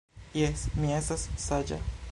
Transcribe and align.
Jes, 0.39 0.63
mi 0.79 0.95
estas 1.01 1.27
saĝa 1.47 1.83